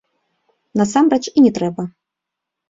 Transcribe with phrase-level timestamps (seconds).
[0.81, 1.87] Насамрэч і не трэба.